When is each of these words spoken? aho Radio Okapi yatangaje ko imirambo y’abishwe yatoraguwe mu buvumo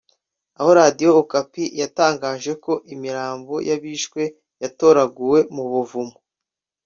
aho 0.59 0.69
Radio 0.81 1.09
Okapi 1.21 1.63
yatangaje 1.81 2.51
ko 2.63 2.73
imirambo 2.93 3.53
y’abishwe 3.67 4.21
yatoraguwe 4.63 5.39
mu 5.55 5.63
buvumo 5.71 6.15